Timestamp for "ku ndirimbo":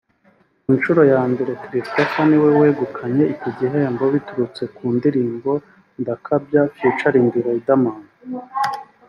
4.75-5.51